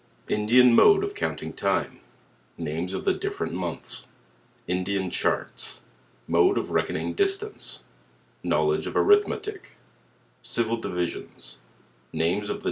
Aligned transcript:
Indian 0.29 0.73
mode 0.73 1.03
of 1.03 1.13
counting 1.13 1.49
1 1.49 1.55
tine 1.57 1.99
Names 2.57 2.95
of 2.95 3.05
the 3.05 3.13
different 3.13 3.53
months 3.53 4.07
Indian 4.67 5.11
Ckurts 5.11 5.81
M>de 6.27 6.57
of 6.59 6.71
reckoning 6.71 7.13
distance 7.13 7.81
Know 8.41 8.65
ledge 8.65 8.87
of 8.87 8.97
Arithmetic 8.97 9.73
Civil 10.41 10.77
divisions 10.77 11.59
Names 12.11 12.49
of 12.49 12.57
the. 12.59 12.59